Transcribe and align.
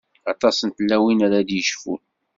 Aṭas 0.31 0.57
n 0.61 0.69
tlawin 0.71 1.23
ara 1.25 1.47
d-yecfun. 1.47 2.01